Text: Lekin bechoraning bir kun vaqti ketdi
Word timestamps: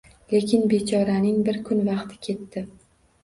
Lekin 0.35 0.63
bechoraning 0.71 1.37
bir 1.49 1.59
kun 1.69 1.83
vaqti 1.89 2.17
ketdi 2.29 2.65